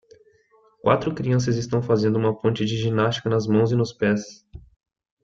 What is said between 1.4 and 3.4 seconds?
estão fazendo uma ponte de ginástica